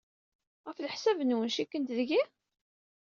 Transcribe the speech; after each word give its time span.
Ɣef 0.65 0.77
leḥsab-nwen, 0.79 1.53
cikkent 1.55 1.93
deg-i? 1.97 2.21